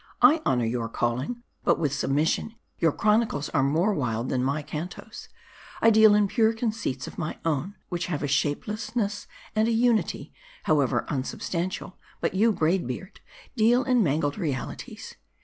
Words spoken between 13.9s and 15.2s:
mangled realities.